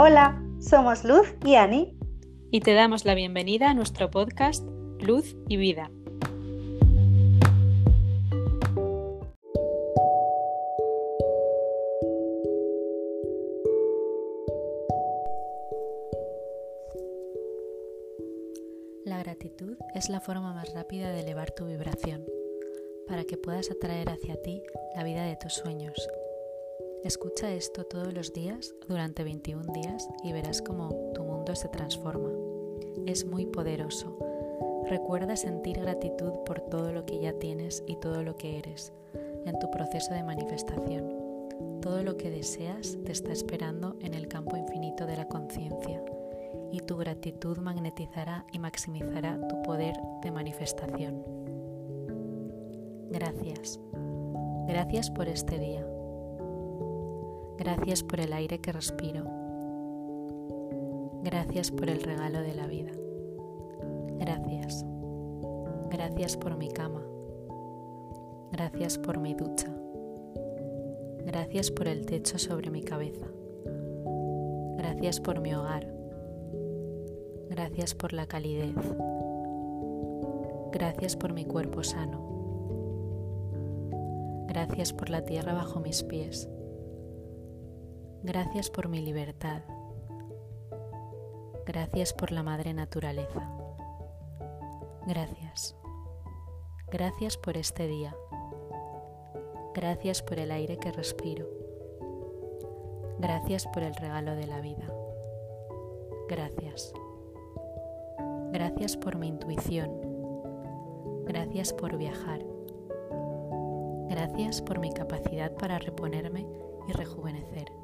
Hola, 0.00 0.40
somos 0.60 1.02
Luz 1.02 1.34
y 1.44 1.56
Ani. 1.56 1.98
Y 2.52 2.60
te 2.60 2.72
damos 2.72 3.04
la 3.04 3.16
bienvenida 3.16 3.70
a 3.70 3.74
nuestro 3.74 4.12
podcast 4.12 4.64
Luz 5.00 5.36
y 5.48 5.56
Vida. 5.56 5.90
La 19.04 19.18
gratitud 19.18 19.76
es 19.96 20.08
la 20.10 20.20
forma 20.20 20.52
más 20.54 20.72
rápida 20.74 21.10
de 21.10 21.22
elevar 21.22 21.50
tu 21.50 21.66
vibración 21.66 22.24
para 23.08 23.24
que 23.24 23.36
puedas 23.36 23.68
atraer 23.72 24.10
hacia 24.10 24.40
ti 24.40 24.62
la 24.94 25.02
vida 25.02 25.24
de 25.24 25.34
tus 25.34 25.54
sueños 25.54 26.08
Escucha 27.04 27.52
esto 27.52 27.84
todos 27.84 28.12
los 28.12 28.32
días 28.32 28.74
durante 28.88 29.22
21 29.22 29.72
días 29.72 30.08
y 30.24 30.32
verás 30.32 30.60
cómo 30.60 31.12
tu 31.14 31.22
mundo 31.22 31.54
se 31.54 31.68
transforma. 31.68 32.30
Es 33.06 33.24
muy 33.24 33.46
poderoso. 33.46 34.18
Recuerda 34.88 35.36
sentir 35.36 35.78
gratitud 35.80 36.32
por 36.44 36.60
todo 36.60 36.92
lo 36.92 37.06
que 37.06 37.20
ya 37.20 37.32
tienes 37.34 37.84
y 37.86 37.96
todo 37.96 38.24
lo 38.24 38.36
que 38.36 38.58
eres 38.58 38.92
en 39.46 39.58
tu 39.60 39.70
proceso 39.70 40.12
de 40.12 40.24
manifestación. 40.24 41.80
Todo 41.80 42.02
lo 42.02 42.16
que 42.16 42.30
deseas 42.30 42.98
te 43.04 43.12
está 43.12 43.32
esperando 43.32 43.96
en 44.00 44.14
el 44.14 44.26
campo 44.26 44.56
infinito 44.56 45.06
de 45.06 45.16
la 45.16 45.28
conciencia 45.28 46.02
y 46.72 46.80
tu 46.80 46.96
gratitud 46.96 47.58
magnetizará 47.58 48.44
y 48.52 48.58
maximizará 48.58 49.38
tu 49.48 49.62
poder 49.62 49.94
de 50.22 50.32
manifestación. 50.32 51.22
Gracias. 53.10 53.78
Gracias 54.66 55.10
por 55.10 55.28
este 55.28 55.58
día. 55.58 55.97
Gracias 57.58 58.04
por 58.04 58.20
el 58.20 58.32
aire 58.32 58.60
que 58.60 58.70
respiro. 58.70 59.24
Gracias 61.24 61.72
por 61.72 61.90
el 61.90 62.00
regalo 62.02 62.40
de 62.40 62.54
la 62.54 62.66
vida. 62.68 62.92
Gracias. 64.18 64.86
Gracias 65.90 66.36
por 66.36 66.56
mi 66.56 66.68
cama. 66.68 67.02
Gracias 68.52 68.96
por 68.96 69.18
mi 69.18 69.34
ducha. 69.34 69.74
Gracias 71.26 71.72
por 71.72 71.88
el 71.88 72.06
techo 72.06 72.38
sobre 72.38 72.70
mi 72.70 72.82
cabeza. 72.82 73.26
Gracias 74.76 75.20
por 75.20 75.40
mi 75.40 75.52
hogar. 75.54 75.92
Gracias 77.50 77.94
por 77.94 78.12
la 78.12 78.26
calidez. 78.26 78.76
Gracias 80.72 81.16
por 81.16 81.32
mi 81.32 81.44
cuerpo 81.44 81.82
sano. 81.82 82.28
Gracias 84.46 84.92
por 84.92 85.10
la 85.10 85.24
tierra 85.24 85.54
bajo 85.54 85.80
mis 85.80 86.04
pies. 86.04 86.48
Gracias 88.22 88.68
por 88.68 88.88
mi 88.88 89.00
libertad. 89.00 89.62
Gracias 91.64 92.12
por 92.12 92.32
la 92.32 92.42
madre 92.42 92.74
naturaleza. 92.74 93.48
Gracias. 95.06 95.76
Gracias 96.90 97.36
por 97.36 97.56
este 97.56 97.86
día. 97.86 98.16
Gracias 99.74 100.22
por 100.22 100.38
el 100.40 100.50
aire 100.50 100.78
que 100.78 100.90
respiro. 100.90 101.46
Gracias 103.18 103.66
por 103.68 103.82
el 103.82 103.94
regalo 103.94 104.34
de 104.34 104.46
la 104.46 104.60
vida. 104.60 104.92
Gracias. 106.28 106.92
Gracias 108.52 108.96
por 108.96 109.16
mi 109.16 109.28
intuición. 109.28 109.90
Gracias 111.24 111.72
por 111.72 111.96
viajar. 111.96 112.44
Gracias 114.08 114.62
por 114.62 114.78
mi 114.80 114.92
capacidad 114.92 115.52
para 115.52 115.78
reponerme 115.78 116.46
y 116.88 116.92
rejuvenecer. 116.92 117.77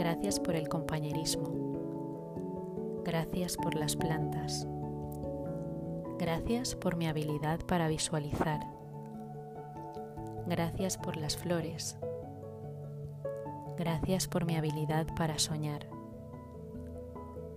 Gracias 0.00 0.40
por 0.40 0.56
el 0.56 0.66
compañerismo. 0.66 3.02
Gracias 3.04 3.58
por 3.58 3.74
las 3.74 3.96
plantas. 3.96 4.66
Gracias 6.18 6.74
por 6.74 6.96
mi 6.96 7.06
habilidad 7.06 7.60
para 7.66 7.86
visualizar. 7.86 8.60
Gracias 10.46 10.96
por 10.96 11.18
las 11.18 11.36
flores. 11.36 11.98
Gracias 13.76 14.26
por 14.26 14.46
mi 14.46 14.56
habilidad 14.56 15.06
para 15.16 15.38
soñar. 15.38 15.86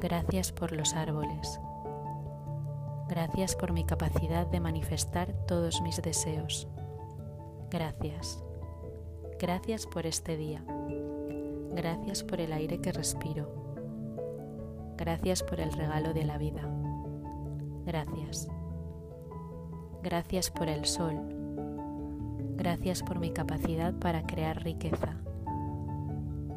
Gracias 0.02 0.52
por 0.52 0.74
los 0.74 0.96
árboles. 0.96 1.62
Gracias 3.08 3.56
por 3.56 3.72
mi 3.72 3.86
capacidad 3.86 4.48
de 4.48 4.60
manifestar 4.60 5.32
todos 5.48 5.82
mis 5.82 6.02
deseos. 6.02 6.68
Gracias. 7.72 8.44
Gracias 9.40 9.88
por 9.88 10.06
este 10.06 10.36
día. 10.36 10.62
Gracias 11.76 12.24
por 12.24 12.40
el 12.40 12.54
aire 12.54 12.80
que 12.80 12.92
respiro. 12.92 13.48
Gracias 14.96 15.42
por 15.42 15.60
el 15.60 15.72
regalo 15.74 16.14
de 16.14 16.24
la 16.24 16.38
vida. 16.38 16.62
Gracias. 17.86 18.48
Gracias 20.04 20.52
por 20.52 20.70
el 20.70 20.86
sol. 20.86 21.16
Gracias 22.56 23.02
por 23.02 23.20
mi 23.20 23.32
capacidad 23.32 23.94
para 23.94 24.24
crear 24.24 24.64
riqueza. 24.64 25.18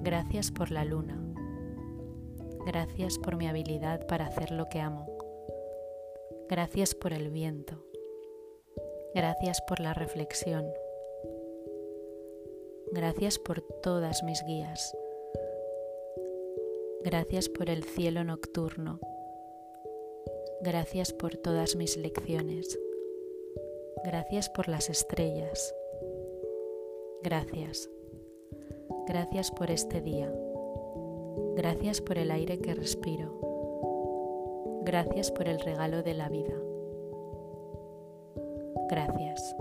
Gracias 0.02 0.50
por 0.50 0.70
la 0.70 0.84
luna. 0.84 1.18
Gracias 2.66 3.18
por 3.18 3.36
mi 3.36 3.48
habilidad 3.48 4.06
para 4.06 4.26
hacer 4.26 4.50
lo 4.50 4.68
que 4.68 4.80
amo. 4.80 5.06
Gracias 6.48 6.94
por 6.94 7.12
el 7.12 7.30
viento. 7.30 7.82
Gracias 9.14 9.62
por 9.62 9.80
la 9.80 9.94
reflexión. 9.94 10.66
Gracias 12.92 13.38
por 13.38 13.62
todas 13.82 14.22
mis 14.22 14.44
guías. 14.44 14.94
Gracias 17.06 17.48
por 17.48 17.70
el 17.70 17.84
cielo 17.84 18.24
nocturno. 18.24 18.98
Gracias 20.60 21.12
por 21.12 21.36
todas 21.36 21.76
mis 21.76 21.96
lecciones. 21.96 22.80
Gracias 24.04 24.50
por 24.50 24.66
las 24.66 24.90
estrellas. 24.90 25.72
Gracias. 27.22 27.88
Gracias 29.06 29.52
por 29.52 29.70
este 29.70 30.00
día. 30.00 30.34
Gracias 31.54 32.00
por 32.00 32.18
el 32.18 32.32
aire 32.32 32.58
que 32.58 32.74
respiro. 32.74 33.38
Gracias 34.82 35.30
por 35.30 35.48
el 35.48 35.60
regalo 35.60 36.02
de 36.02 36.14
la 36.14 36.28
vida. 36.28 36.60
Gracias. 38.90 39.54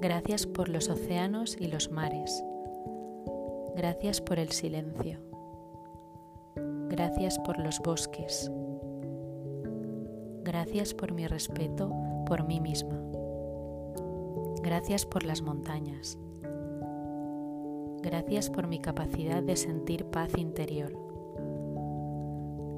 Gracias 0.00 0.46
por 0.46 0.68
los 0.68 0.90
océanos 0.90 1.56
y 1.58 1.68
los 1.68 1.90
mares. 1.90 2.44
Gracias 3.74 4.20
por 4.20 4.38
el 4.38 4.50
silencio. 4.50 5.29
Gracias 6.90 7.38
por 7.38 7.60
los 7.60 7.78
bosques. 7.78 8.50
Gracias 10.42 10.92
por 10.92 11.12
mi 11.12 11.28
respeto 11.28 11.92
por 12.26 12.44
mí 12.44 12.60
misma. 12.60 13.00
Gracias 14.60 15.06
por 15.06 15.22
las 15.22 15.40
montañas. 15.40 16.18
Gracias 18.02 18.50
por 18.50 18.66
mi 18.66 18.80
capacidad 18.80 19.40
de 19.40 19.54
sentir 19.54 20.06
paz 20.06 20.36
interior. 20.36 20.92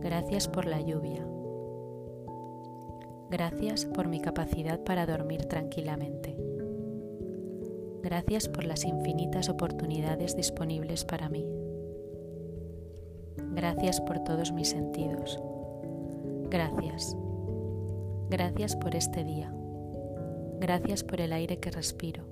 Gracias 0.00 0.46
por 0.46 0.66
la 0.66 0.82
lluvia. 0.82 1.26
Gracias 3.30 3.86
por 3.86 4.08
mi 4.08 4.20
capacidad 4.20 4.84
para 4.84 5.06
dormir 5.06 5.46
tranquilamente. 5.46 6.36
Gracias 8.02 8.46
por 8.46 8.64
las 8.64 8.84
infinitas 8.84 9.48
oportunidades 9.48 10.36
disponibles 10.36 11.06
para 11.06 11.30
mí. 11.30 11.61
Gracias 13.54 14.00
por 14.00 14.18
todos 14.20 14.50
mis 14.52 14.70
sentidos. 14.70 15.38
Gracias. 16.48 17.16
Gracias 18.30 18.76
por 18.76 18.94
este 18.96 19.24
día. 19.24 19.52
Gracias 20.58 21.04
por 21.04 21.20
el 21.20 21.32
aire 21.32 21.58
que 21.58 21.70
respiro. 21.70 22.24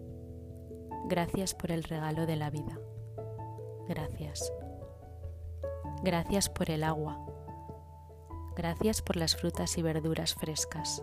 Gracias 1.09 1.55
por 1.55 1.73
el 1.73 1.85
regalo 1.85 2.25
de 2.25 2.37
la 2.37 2.49
vida. 2.49 2.79
Gracias. 3.89 4.51
Gracias 6.03 6.49
por 6.49 6.71
el 6.71 6.85
agua. 6.85 7.19
Gracias 8.57 9.03
por 9.03 9.17
las 9.17 9.37
frutas 9.37 9.77
y 9.77 9.83
verduras 9.83 10.35
frescas. 10.35 11.03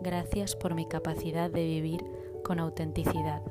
Gracias 0.00 0.56
por 0.56 0.74
mi 0.74 0.86
capacidad 0.86 1.50
de 1.50 1.64
vivir 1.64 2.04
con 2.44 2.58
autenticidad. 2.58 3.42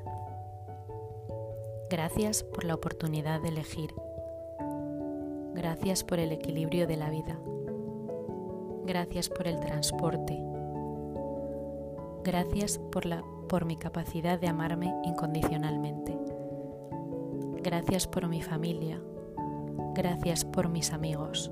Gracias 1.90 2.44
por 2.44 2.66
la 2.66 2.76
oportunidad 2.76 3.42
de 3.42 3.50
elegir. 3.50 3.94
Gracias 5.56 6.04
por 6.04 6.20
el 6.20 6.34
equilibrio 6.34 6.86
de 6.86 6.98
la 6.98 7.10
vida. 7.10 7.40
Gracias 8.86 9.30
por 9.30 9.48
el 9.48 9.58
transporte. 9.62 10.38
Gracias 12.26 12.78
por, 12.78 13.06
la, 13.06 13.24
por 13.48 13.64
mi 13.64 13.78
capacidad 13.78 14.38
de 14.38 14.50
amarme 14.50 14.94
incondicionalmente. 15.06 16.20
Gracias 17.64 18.06
por 18.06 18.28
mi 18.28 18.42
familia. 18.42 19.02
Gracias 19.94 20.44
por 20.44 20.68
mis 20.68 20.92
amigos. 20.92 21.50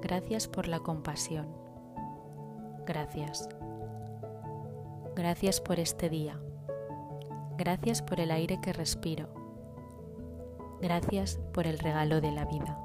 Gracias 0.00 0.48
por 0.48 0.66
la 0.66 0.80
compasión. 0.80 1.46
Gracias. 2.86 3.50
Gracias 5.14 5.60
por 5.60 5.78
este 5.78 6.08
día. 6.08 6.40
Gracias 7.58 8.00
por 8.00 8.18
el 8.18 8.30
aire 8.30 8.58
que 8.62 8.72
respiro. 8.72 9.28
Gracias 10.80 11.38
por 11.52 11.66
el 11.66 11.78
regalo 11.78 12.22
de 12.22 12.32
la 12.32 12.46
vida. 12.46 12.82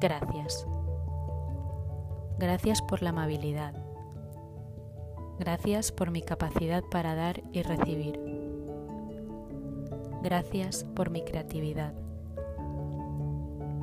Gracias. 0.00 0.66
Gracias 2.38 2.82
por 2.82 3.02
la 3.02 3.10
amabilidad. 3.10 3.74
Gracias 5.38 5.92
por 5.92 6.10
mi 6.10 6.22
capacidad 6.22 6.82
para 6.90 7.14
dar 7.14 7.42
y 7.52 7.62
recibir. 7.62 8.20
Gracias 10.22 10.84
por 10.84 11.10
mi 11.10 11.22
creatividad. 11.22 11.94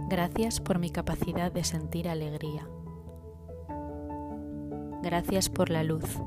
Gracias 0.10 0.60
por 0.60 0.78
mi 0.78 0.90
capacidad 0.90 1.52
de 1.52 1.64
sentir 1.64 2.08
alegría. 2.08 2.68
Gracias 5.02 5.50
por 5.50 5.70
la 5.70 5.84
luz. 5.84 6.20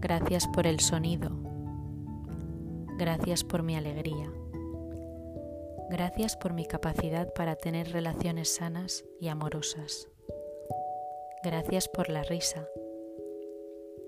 Gracias 0.00 0.48
por 0.48 0.66
el 0.66 0.80
sonido. 0.80 1.30
Gracias 2.98 3.44
por 3.44 3.62
mi 3.62 3.76
alegría. 3.76 4.30
Gracias 5.90 6.36
por 6.36 6.52
mi 6.52 6.66
capacidad 6.66 7.32
para 7.34 7.56
tener 7.56 7.92
relaciones 7.92 8.48
sanas 8.48 9.04
y 9.20 9.28
amorosas. 9.28 10.08
Gracias 11.42 11.88
por 11.88 12.08
la 12.08 12.22
risa. 12.22 12.66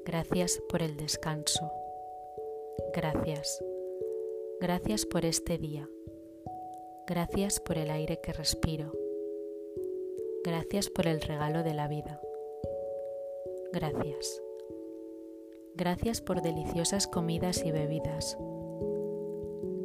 Gracias 0.05 0.63
por 0.69 0.83
el 0.83 0.97
descanso. 0.97 1.71
Gracias. 2.95 3.63
Gracias 4.61 5.05
por 5.05 5.25
este 5.25 5.59
día. 5.59 5.89
Gracias 7.07 7.61
por 7.61 7.77
el 7.77 7.91
aire 7.91 8.21
que 8.21 8.33
respiro. 8.33 8.93
Gracias 10.45 10.89
por 10.89 11.07
el 11.07 11.21
regalo 11.21 11.63
de 11.63 11.75
la 11.75 11.89
vida. 11.89 12.21
Gracias. 13.73 14.43
Gracias 15.75 16.23
por 16.23 16.41
deliciosas 16.41 17.07
comidas 17.07 17.63
y 17.65 17.71
bebidas. 17.71 18.39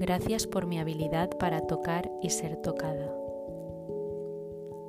Gracias 0.01 0.47
por 0.47 0.65
mi 0.65 0.79
habilidad 0.79 1.29
para 1.37 1.61
tocar 1.67 2.09
y 2.23 2.31
ser 2.31 2.57
tocada. 2.57 3.13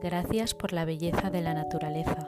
Gracias 0.01 0.55
por 0.55 0.73
la 0.73 0.87
belleza 0.87 1.29
de 1.29 1.43
la 1.43 1.53
naturaleza. 1.53 2.27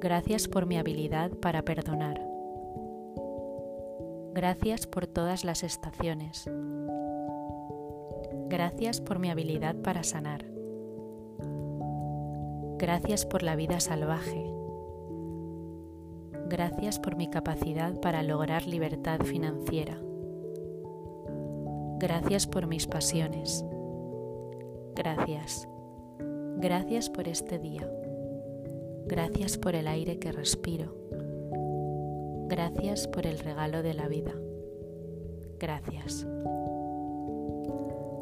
Gracias 0.00 0.48
por 0.48 0.66
mi 0.66 0.76
habilidad 0.76 1.30
para 1.30 1.62
perdonar. 1.62 2.20
Gracias 4.34 4.88
por 4.88 5.06
todas 5.06 5.44
las 5.44 5.62
estaciones. 5.62 6.50
Gracias 8.48 9.00
por 9.00 9.20
mi 9.20 9.30
habilidad 9.30 9.76
para 9.76 10.02
sanar. 10.02 10.46
Gracias 12.76 13.24
por 13.24 13.44
la 13.44 13.54
vida 13.54 13.78
salvaje. 13.78 14.52
Gracias 16.48 16.98
por 16.98 17.14
mi 17.14 17.30
capacidad 17.30 18.00
para 18.00 18.24
lograr 18.24 18.66
libertad 18.66 19.20
financiera. 19.20 20.00
Gracias 21.98 22.46
por 22.46 22.66
mis 22.66 22.86
pasiones. 22.86 23.64
Gracias. 24.94 25.66
Gracias 26.58 27.08
por 27.10 27.28
este 27.28 27.58
día. 27.58 27.90
Gracias 29.06 29.56
por 29.56 29.74
el 29.74 29.88
aire 29.88 30.18
que 30.18 30.32
respiro. 30.32 30.94
Gracias 32.48 33.08
por 33.08 33.26
el 33.26 33.38
regalo 33.38 33.82
de 33.82 33.94
la 33.94 34.08
vida. 34.08 34.32
Gracias. 35.58 36.26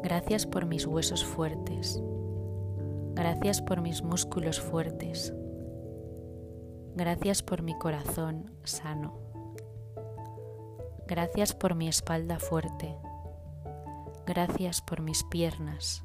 Gracias 0.03 0.45
por 0.45 0.65
mis 0.65 0.85
huesos 0.85 1.25
fuertes. 1.25 2.01
Gracias 3.13 3.61
por 3.61 3.81
mis 3.81 4.03
músculos 4.03 4.59
fuertes. 4.59 5.33
Gracias 6.95 7.43
por 7.43 7.61
mi 7.61 7.77
corazón 7.77 8.51
sano. 8.63 9.19
Gracias 11.07 11.53
por 11.53 11.75
mi 11.75 11.87
espalda 11.87 12.39
fuerte. 12.39 12.95
Gracias 14.27 14.81
por 14.81 15.01
mis 15.01 15.23
piernas. 15.23 16.03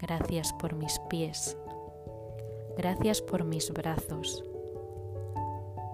Gracias 0.00 0.52
por 0.54 0.74
mis 0.74 0.98
pies. 1.10 1.58
Gracias 2.78 3.20
por 3.20 3.44
mis 3.44 3.70
brazos. 3.70 4.42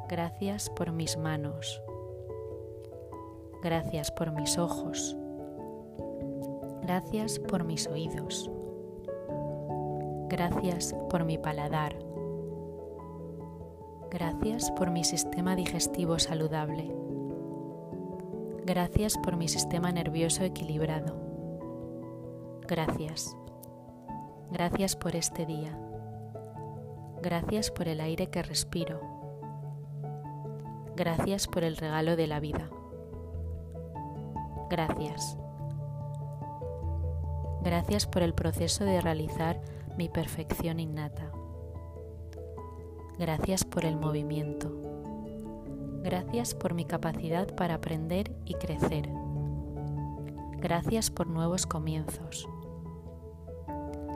Gracias 0.08 0.70
por 0.70 0.92
mis 0.92 1.16
manos. 1.16 1.82
Gracias 3.62 4.12
por 4.12 4.30
mis 4.30 4.56
ojos. 4.58 5.16
Gracias 6.82 7.40
por 7.40 7.64
mis 7.64 7.88
oídos. 7.88 8.48
Gracias 10.28 10.94
por 11.10 11.24
mi 11.24 11.36
paladar. 11.36 11.98
Gracias 14.10 14.70
por 14.70 14.90
mi 14.90 15.02
sistema 15.02 15.56
digestivo 15.56 16.18
saludable. 16.18 16.97
Gracias 18.68 19.16
por 19.16 19.38
mi 19.38 19.48
sistema 19.48 19.92
nervioso 19.92 20.44
equilibrado. 20.44 21.16
Gracias. 22.68 23.34
Gracias 24.50 24.94
por 24.94 25.16
este 25.16 25.46
día. 25.46 25.74
Gracias 27.22 27.70
por 27.70 27.88
el 27.88 27.98
aire 27.98 28.26
que 28.26 28.42
respiro. 28.42 29.00
Gracias 30.94 31.46
por 31.46 31.64
el 31.64 31.78
regalo 31.78 32.14
de 32.14 32.26
la 32.26 32.40
vida. 32.40 32.68
Gracias. 34.68 35.38
Gracias 37.62 38.06
por 38.06 38.22
el 38.22 38.34
proceso 38.34 38.84
de 38.84 39.00
realizar 39.00 39.62
mi 39.96 40.10
perfección 40.10 40.78
innata. 40.78 41.32
Gracias 43.18 43.64
por 43.64 43.86
el 43.86 43.96
movimiento. 43.96 44.97
Gracias 46.02 46.54
por 46.54 46.74
mi 46.74 46.84
capacidad 46.84 47.54
para 47.54 47.74
aprender 47.74 48.32
y 48.44 48.54
crecer. 48.54 49.08
Gracias 50.60 51.10
por 51.10 51.26
nuevos 51.26 51.66
comienzos. 51.66 52.48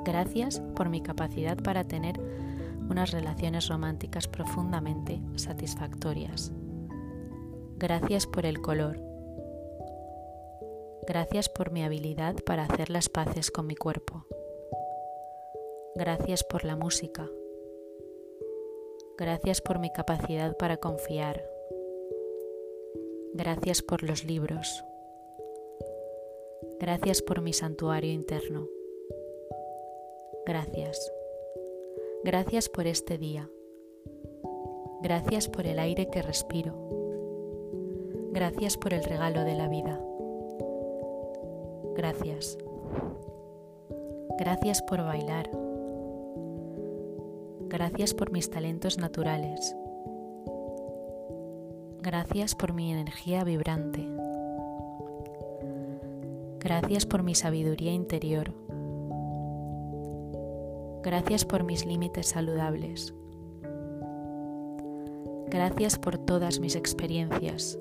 Gracias 0.04 0.60
por 0.74 0.88
mi 0.88 1.00
capacidad 1.00 1.56
para 1.56 1.84
tener 1.84 2.20
unas 2.90 3.12
relaciones 3.12 3.68
románticas 3.68 4.26
profundamente 4.26 5.20
satisfactorias. 5.36 6.52
Gracias 7.76 8.26
por 8.26 8.46
el 8.46 8.60
color. 8.60 9.00
Gracias 11.06 11.48
por 11.48 11.72
mi 11.72 11.82
habilidad 11.82 12.36
para 12.44 12.64
hacer 12.64 12.90
las 12.90 13.08
paces 13.08 13.50
con 13.50 13.66
mi 13.66 13.74
cuerpo. 13.74 14.24
Gracias 15.94 16.44
por 16.44 16.64
la 16.64 16.76
música. 16.76 17.28
Gracias 19.18 19.60
por 19.60 19.78
mi 19.78 19.92
capacidad 19.92 20.56
para 20.56 20.78
confiar. 20.78 21.51
Gracias 23.34 23.80
por 23.80 24.02
los 24.02 24.24
libros. 24.24 24.84
Gracias 26.78 27.22
por 27.22 27.40
mi 27.40 27.52
santuario 27.52 28.12
interno. 28.12 28.68
Gracias. 30.44 31.10
Gracias 32.24 32.68
por 32.68 32.86
este 32.86 33.16
día. 33.16 33.48
Gracias 35.00 35.48
por 35.48 35.66
el 35.66 35.78
aire 35.78 36.10
que 36.10 36.20
respiro. 36.20 36.74
Gracias 38.32 38.76
por 38.76 38.92
el 38.92 39.02
regalo 39.02 39.44
de 39.44 39.54
la 39.54 39.68
vida. 39.68 39.98
Gracias. 41.94 42.58
Gracias 44.38 44.82
por 44.82 45.02
bailar. 45.02 45.50
Gracias 47.68 48.12
por 48.12 48.30
mis 48.30 48.50
talentos 48.50 48.98
naturales. 48.98 49.74
Gracias 52.02 52.56
por 52.56 52.72
mi 52.72 52.90
energía 52.90 53.44
vibrante. 53.44 54.08
Gracias 56.58 57.06
por 57.06 57.22
mi 57.22 57.36
sabiduría 57.36 57.92
interior. 57.92 58.52
Gracias 61.04 61.44
por 61.44 61.62
mis 61.62 61.86
límites 61.86 62.30
saludables. 62.30 63.14
Gracias 65.46 65.96
por 65.96 66.18
todas 66.18 66.58
mis 66.58 66.74
experiencias. 66.74 67.78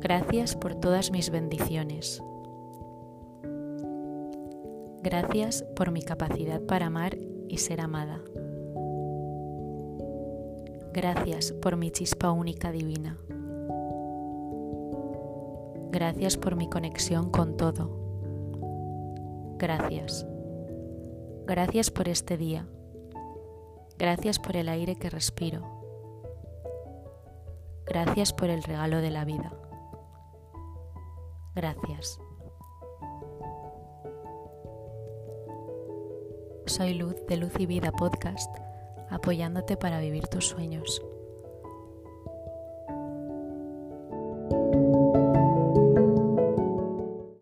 Gracias 0.00 0.54
por 0.54 0.74
todas 0.74 1.10
mis 1.10 1.30
bendiciones. 1.30 2.22
Gracias 5.02 5.64
por 5.74 5.92
mi 5.92 6.02
capacidad 6.02 6.60
para 6.60 6.86
amar 6.86 7.16
y 7.48 7.56
ser 7.56 7.80
amada. 7.80 8.20
Gracias 10.96 11.52
por 11.52 11.76
mi 11.76 11.90
chispa 11.90 12.30
única 12.30 12.72
divina. 12.72 13.18
Gracias 15.90 16.38
por 16.38 16.56
mi 16.56 16.70
conexión 16.70 17.30
con 17.30 17.58
todo. 17.58 17.90
Gracias. 19.58 20.26
Gracias 21.44 21.90
por 21.90 22.08
este 22.08 22.38
día. 22.38 22.66
Gracias 23.98 24.38
por 24.38 24.56
el 24.56 24.70
aire 24.70 24.96
que 24.96 25.10
respiro. 25.10 25.60
Gracias 27.84 28.32
por 28.32 28.48
el 28.48 28.62
regalo 28.62 29.02
de 29.02 29.10
la 29.10 29.26
vida. 29.26 29.52
Gracias. 31.54 32.18
Soy 36.64 36.94
Luz 36.94 37.16
de 37.26 37.36
Luz 37.36 37.52
y 37.58 37.66
Vida 37.66 37.92
Podcast, 37.92 38.65
apoyándote 39.08 39.76
para 39.76 40.00
vivir 40.00 40.28
tus 40.28 40.46
sueños. 40.48 41.02